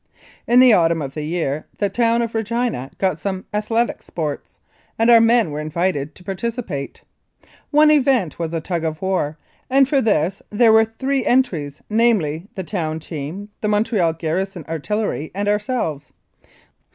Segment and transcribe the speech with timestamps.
[0.47, 4.57] In the autumn of the year the town of Regina got up some athletic sports,
[4.97, 7.03] and our men were invited to participate.
[7.69, 9.37] One event was a tug of war,
[9.69, 15.29] and for this there were three entries namely, the town team, the Montreal Garrison Artillery,
[15.35, 16.11] and ourselves.